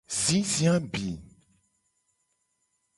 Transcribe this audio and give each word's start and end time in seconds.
Zizi 0.19 0.65
abi. 0.75 1.07